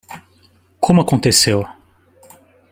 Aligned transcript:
Como 0.83 1.03
aconteceu? 1.03 1.59